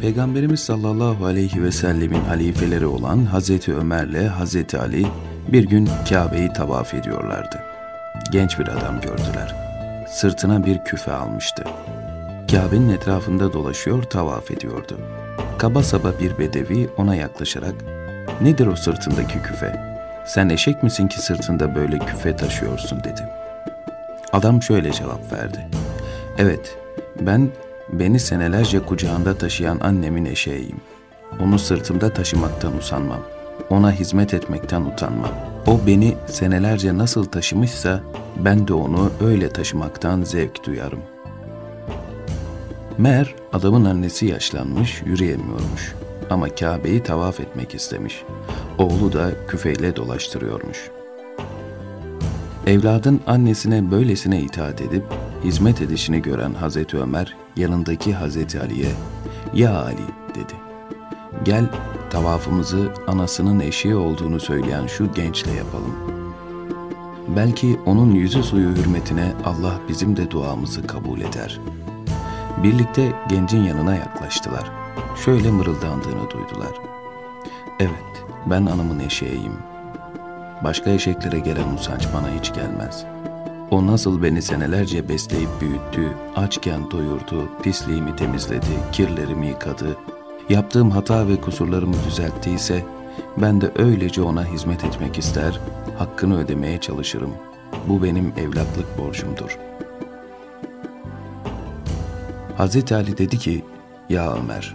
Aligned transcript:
Peygamberimiz 0.00 0.60
sallallahu 0.60 1.24
aleyhi 1.24 1.62
ve 1.62 1.72
sellemin 1.72 2.20
halifeleri 2.20 2.86
olan 2.86 3.24
Hazreti 3.24 3.74
Ömer'le 3.74 4.28
Hazreti 4.28 4.78
Ali 4.78 5.06
bir 5.48 5.64
gün 5.64 5.88
Kabe'yi 6.08 6.52
tavaf 6.52 6.94
ediyorlardı. 6.94 7.62
Genç 8.32 8.58
bir 8.58 8.68
adam 8.68 9.00
gördüler. 9.00 9.54
Sırtına 10.08 10.66
bir 10.66 10.78
küfe 10.84 11.12
almıştı. 11.12 11.64
Kabe'nin 12.50 12.88
etrafında 12.88 13.52
dolaşıyor, 13.52 14.02
tavaf 14.02 14.50
ediyordu. 14.50 14.98
Kaba 15.58 15.82
saba 15.82 16.12
bir 16.20 16.38
bedevi 16.38 16.88
ona 16.96 17.14
yaklaşarak 17.14 17.74
''Nedir 18.40 18.66
o 18.66 18.76
sırtındaki 18.76 19.42
küfe? 19.42 19.98
Sen 20.26 20.48
eşek 20.48 20.82
misin 20.82 21.08
ki 21.08 21.22
sırtında 21.22 21.74
böyle 21.74 21.98
küfe 21.98 22.36
taşıyorsun?'' 22.36 23.04
dedi. 23.04 23.22
Adam 24.32 24.62
şöyle 24.62 24.92
cevap 24.92 25.32
verdi. 25.32 25.66
''Evet, 26.38 26.76
ben 27.20 27.50
beni 27.92 28.20
senelerce 28.20 28.80
kucağında 28.80 29.34
taşıyan 29.34 29.80
annemin 29.80 30.24
eşeğiyim. 30.24 30.80
Onu 31.40 31.58
sırtımda 31.58 32.12
taşımaktan 32.12 32.76
usanmam. 32.76 33.20
Ona 33.70 33.92
hizmet 33.92 34.34
etmekten 34.34 34.80
utanmam. 34.80 35.30
O 35.66 35.80
beni 35.86 36.16
senelerce 36.26 36.98
nasıl 36.98 37.24
taşımışsa 37.24 38.00
ben 38.36 38.68
de 38.68 38.74
onu 38.74 39.10
öyle 39.20 39.48
taşımaktan 39.48 40.22
zevk 40.22 40.64
duyarım. 40.66 41.00
Mer, 42.98 43.34
adamın 43.52 43.84
annesi 43.84 44.26
yaşlanmış, 44.26 45.02
yürüyemiyormuş. 45.06 45.94
Ama 46.30 46.48
Kabe'yi 46.48 47.02
tavaf 47.02 47.40
etmek 47.40 47.74
istemiş. 47.74 48.22
Oğlu 48.78 49.12
da 49.12 49.30
küfeyle 49.48 49.96
dolaştırıyormuş. 49.96 50.90
Evladın 52.68 53.20
annesine 53.26 53.90
böylesine 53.90 54.40
itaat 54.40 54.80
edip 54.80 55.04
hizmet 55.44 55.80
edişini 55.82 56.22
gören 56.22 56.54
Hazreti 56.54 56.98
Ömer 56.98 57.36
yanındaki 57.56 58.14
Hazreti 58.14 58.60
Ali'ye 58.60 58.92
''Ya 59.54 59.82
Ali'' 59.82 60.34
dedi. 60.34 60.54
''Gel 61.44 61.64
tavafımızı 62.10 62.92
anasının 63.06 63.60
eşiği 63.60 63.94
olduğunu 63.94 64.40
söyleyen 64.40 64.86
şu 64.86 65.12
gençle 65.12 65.52
yapalım. 65.52 65.94
Belki 67.36 67.78
onun 67.86 68.10
yüzü 68.10 68.42
suyu 68.42 68.68
hürmetine 68.76 69.32
Allah 69.44 69.80
bizim 69.88 70.16
de 70.16 70.30
duamızı 70.30 70.86
kabul 70.86 71.20
eder.'' 71.20 71.60
Birlikte 72.62 73.12
gencin 73.28 73.62
yanına 73.62 73.96
yaklaştılar. 73.96 74.70
Şöyle 75.24 75.50
mırıldandığını 75.50 76.30
duydular. 76.30 76.72
Evet, 77.80 78.24
ben 78.46 78.66
anamın 78.66 78.98
eşeğiyim. 78.98 79.77
Başka 80.64 80.90
eşeklere 80.90 81.38
gelen 81.38 81.74
usanç 81.74 82.08
bana 82.14 82.28
hiç 82.38 82.54
gelmez. 82.54 83.04
O 83.70 83.86
nasıl 83.86 84.22
beni 84.22 84.42
senelerce 84.42 85.08
besleyip 85.08 85.48
büyüttü, 85.60 86.16
açken 86.36 86.90
doyurdu, 86.90 87.48
pisliğimi 87.62 88.16
temizledi, 88.16 88.66
kirlerimi 88.92 89.46
yıkadı, 89.46 89.96
yaptığım 90.48 90.90
hata 90.90 91.28
ve 91.28 91.40
kusurlarımı 91.40 91.94
düzelttiyse, 92.06 92.84
ben 93.36 93.60
de 93.60 93.72
öylece 93.76 94.22
ona 94.22 94.44
hizmet 94.44 94.84
etmek 94.84 95.18
ister, 95.18 95.60
hakkını 95.98 96.38
ödemeye 96.38 96.80
çalışırım. 96.80 97.30
Bu 97.88 98.02
benim 98.02 98.32
evlatlık 98.36 98.98
borcumdur.'' 98.98 99.68
Hazreti 102.58 102.94
Ali 102.94 103.18
dedi 103.18 103.38
ki, 103.38 103.64
Ya 104.08 104.32
Ömer, 104.34 104.74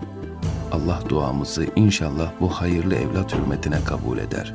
Allah 0.71 0.99
duamızı 1.09 1.65
inşallah 1.75 2.31
bu 2.39 2.49
hayırlı 2.49 2.95
evlat 2.95 3.35
hürmetine 3.35 3.83
kabul 3.85 4.17
eder. 4.17 4.53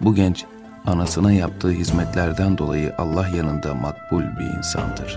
Bu 0.00 0.14
genç, 0.14 0.44
anasına 0.86 1.32
yaptığı 1.32 1.70
hizmetlerden 1.70 2.58
dolayı 2.58 2.94
Allah 2.98 3.28
yanında 3.28 3.74
makbul 3.74 4.22
bir 4.22 4.58
insandır. 4.58 5.16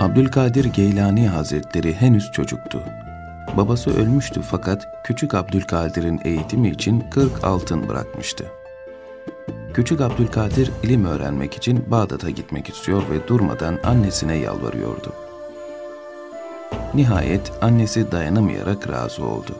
Abdülkadir 0.00 0.64
Geylani 0.64 1.28
Hazretleri 1.28 1.94
henüz 1.94 2.32
çocuktu. 2.32 2.82
Babası 3.56 3.90
ölmüştü 3.90 4.40
fakat 4.42 4.88
küçük 5.04 5.34
Abdülkadir'in 5.34 6.20
eğitimi 6.24 6.70
için 6.70 7.00
40 7.10 7.44
altın 7.44 7.88
bırakmıştı. 7.88 8.44
Küçük 9.74 10.00
Abdülkadir 10.00 10.70
ilim 10.82 11.04
öğrenmek 11.04 11.54
için 11.54 11.90
Bağdat'a 11.90 12.30
gitmek 12.30 12.68
istiyor 12.68 13.02
ve 13.10 13.28
durmadan 13.28 13.78
annesine 13.84 14.36
yalvarıyordu. 14.36 15.21
Nihayet 16.94 17.52
annesi 17.62 18.12
dayanamayarak 18.12 18.88
razı 18.88 19.24
oldu. 19.24 19.56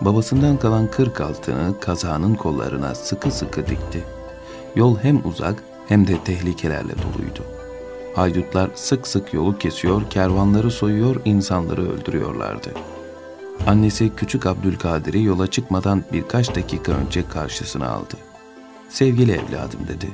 Babasından 0.00 0.56
kalan 0.56 0.86
40 0.86 1.20
altını 1.20 1.80
kazağının 1.80 2.34
kollarına 2.34 2.94
sıkı 2.94 3.30
sıkı 3.30 3.66
dikti. 3.66 4.04
Yol 4.76 4.98
hem 4.98 5.26
uzak 5.26 5.62
hem 5.88 6.06
de 6.06 6.24
tehlikelerle 6.24 6.92
doluydu. 6.92 7.44
Haydutlar 8.16 8.70
sık 8.74 9.06
sık 9.08 9.34
yolu 9.34 9.58
kesiyor, 9.58 10.10
kervanları 10.10 10.70
soyuyor, 10.70 11.16
insanları 11.24 11.92
öldürüyorlardı.'' 11.92 12.92
Annesi 13.66 14.12
küçük 14.16 14.46
Abdülkadir'i 14.46 15.22
yola 15.22 15.46
çıkmadan 15.46 16.04
birkaç 16.12 16.56
dakika 16.56 16.92
önce 16.92 17.28
karşısına 17.28 17.88
aldı. 17.88 18.14
Sevgili 18.88 19.32
evladım 19.32 19.80
dedi. 19.88 20.10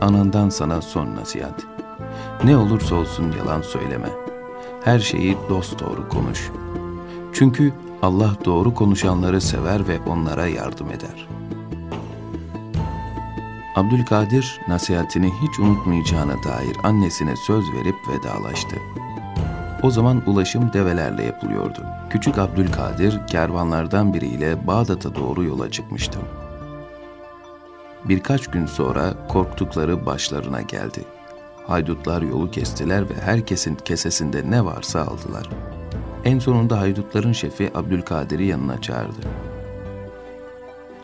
Anandan 0.00 0.48
sana 0.48 0.82
son 0.82 1.16
nasihat. 1.16 1.62
Ne 2.44 2.56
olursa 2.56 2.94
olsun 2.94 3.34
yalan 3.38 3.62
söyleme. 3.62 4.21
Her 4.84 4.98
şeyi 4.98 5.36
dost 5.48 5.80
doğru 5.80 6.08
konuş. 6.08 6.50
Çünkü 7.32 7.72
Allah 8.02 8.30
doğru 8.44 8.74
konuşanları 8.74 9.40
sever 9.40 9.88
ve 9.88 9.98
onlara 10.06 10.46
yardım 10.46 10.90
eder. 10.90 11.28
Abdülkadir 13.76 14.60
nasihatini 14.68 15.32
hiç 15.42 15.58
unutmayacağına 15.58 16.42
dair 16.42 16.76
annesine 16.82 17.36
söz 17.36 17.64
verip 17.72 17.94
vedalaştı. 18.08 18.76
O 19.82 19.90
zaman 19.90 20.22
ulaşım 20.26 20.72
develerle 20.72 21.22
yapılıyordu. 21.22 21.86
Küçük 22.10 22.38
Abdülkadir 22.38 23.26
kervanlardan 23.26 24.14
biriyle 24.14 24.66
Bağdat'a 24.66 25.14
doğru 25.14 25.44
yola 25.44 25.70
çıkmıştı. 25.70 26.18
Birkaç 28.04 28.46
gün 28.46 28.66
sonra 28.66 29.14
korktukları 29.28 30.06
başlarına 30.06 30.62
geldi. 30.62 31.04
Haydutlar 31.66 32.22
yolu 32.22 32.50
kestiler 32.50 33.10
ve 33.10 33.14
herkesin 33.14 33.74
kesesinde 33.74 34.50
ne 34.50 34.64
varsa 34.64 35.00
aldılar. 35.00 35.48
En 36.24 36.38
sonunda 36.38 36.80
haydutların 36.80 37.32
şefi 37.32 37.70
Abdülkadir'i 37.74 38.46
yanına 38.46 38.80
çağırdı. 38.80 39.20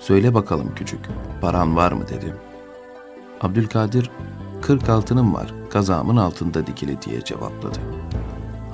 Söyle 0.00 0.34
bakalım 0.34 0.74
küçük, 0.76 1.00
paran 1.40 1.76
var 1.76 1.92
mı 1.92 2.08
dedi. 2.08 2.34
Abdülkadir, 3.40 4.10
kırk 4.62 4.88
altınım 4.88 5.34
var, 5.34 5.54
kazağımın 5.70 6.16
altında 6.16 6.66
dikili 6.66 7.02
diye 7.02 7.24
cevapladı. 7.24 7.78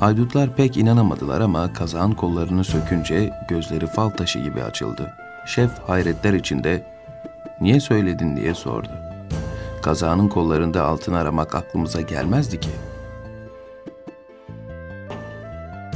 Haydutlar 0.01 0.57
pek 0.57 0.77
inanamadılar 0.77 1.41
ama 1.41 1.73
kazağın 1.73 2.13
kollarını 2.13 2.65
sökünce 2.65 3.33
gözleri 3.49 3.87
fal 3.87 4.11
taşı 4.11 4.39
gibi 4.39 4.63
açıldı. 4.63 5.13
Şef 5.47 5.71
hayretler 5.79 6.33
içinde 6.33 6.87
niye 7.61 7.81
söyledin 7.81 8.37
diye 8.37 8.55
sordu. 8.55 9.04
Kazağının 9.85 10.29
kollarında 10.29 10.85
altın 10.85 11.13
aramak 11.13 11.55
aklımıza 11.55 12.01
gelmezdi 12.01 12.61
ki. 12.61 12.71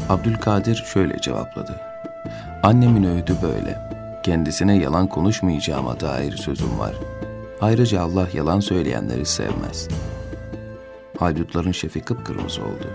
Abdülkadir 0.08 0.74
şöyle 0.74 1.18
cevapladı. 1.20 1.80
Annemin 2.62 3.04
öğüdü 3.04 3.36
böyle. 3.42 3.78
Kendisine 4.22 4.78
yalan 4.78 5.06
konuşmayacağıma 5.06 6.00
dair 6.00 6.36
sözüm 6.36 6.78
var. 6.78 6.94
Ayrıca 7.60 8.00
Allah 8.00 8.28
yalan 8.32 8.60
söyleyenleri 8.60 9.26
sevmez. 9.26 9.88
Haydutların 11.18 11.72
şefi 11.72 12.00
kıpkırmızı 12.00 12.62
oldu. 12.62 12.86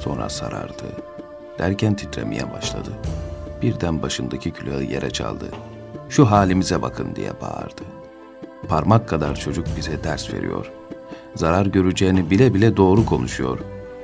Sonra 0.00 0.28
sarardı. 0.28 0.84
Derken 1.58 1.96
titremeye 1.96 2.52
başladı. 2.52 2.90
Birden 3.62 4.02
başındaki 4.02 4.50
külahı 4.50 4.82
yere 4.82 5.10
çaldı. 5.10 5.46
Şu 6.08 6.30
halimize 6.30 6.82
bakın 6.82 7.16
diye 7.16 7.40
bağırdı. 7.40 7.99
Parmak 8.70 9.08
kadar 9.08 9.36
çocuk 9.36 9.66
bize 9.76 10.04
ders 10.04 10.34
veriyor. 10.34 10.72
Zarar 11.34 11.66
göreceğini 11.66 12.30
bile 12.30 12.54
bile 12.54 12.76
doğru 12.76 13.06
konuşuyor. 13.06 13.58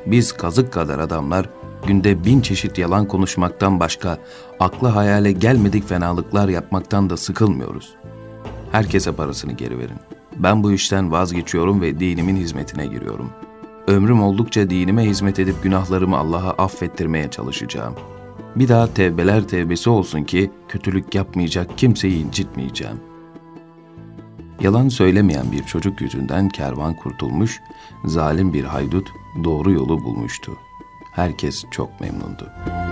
Biz 0.06 0.32
kazık 0.32 0.73
kadar 0.73 0.99
adamlar 0.99 1.49
günde 1.87 2.25
bin 2.25 2.40
çeşit 2.40 2.79
yalan 2.79 3.08
konuşmaktan 3.08 3.81
başka 3.81 4.19
akla 4.61 4.94
hayale 4.94 5.32
gelmedik 5.32 5.88
fenalıklar 5.88 6.49
yapmaktan 6.49 7.11
da 7.11 7.17
sıkılmıyoruz. 7.17 7.94
Herkese 8.73 9.12
parasını 9.12 9.52
geri 9.52 9.79
verin. 9.79 9.99
Ben 10.37 10.62
bu 10.62 10.73
işten 10.73 11.12
vazgeçiyorum 11.12 11.81
ve 11.81 12.00
dinimin 12.00 12.37
hizmetine 12.37 12.87
giriyorum.'' 12.87 13.46
Ömrüm 13.87 14.23
oldukça 14.23 14.70
dinime 14.70 15.05
hizmet 15.05 15.38
edip 15.38 15.62
günahlarımı 15.62 16.17
Allah'a 16.17 16.50
affettirmeye 16.50 17.31
çalışacağım. 17.31 17.94
Bir 18.56 18.69
daha 18.69 18.94
tevbeler 18.94 19.49
tevbesi 19.49 19.90
olsun 19.90 20.25
ki 20.25 20.50
kötülük 20.69 21.14
yapmayacak 21.14 21.79
kimseyi 21.79 22.26
incitmeyeceğim. 22.26 22.96
Yalan 24.66 24.88
söylemeyen 24.88 25.52
bir 25.52 25.62
çocuk 25.62 26.00
yüzünden 26.00 26.48
kervan 26.48 26.94
kurtulmuş, 26.94 27.60
zalim 28.04 28.52
bir 28.52 28.64
haydut 28.64 29.12
doğru 29.44 29.72
yolu 29.72 30.04
bulmuştu. 30.04 30.58
Herkes 31.12 31.64
çok 31.70 32.00
memnundu.'' 32.00 32.86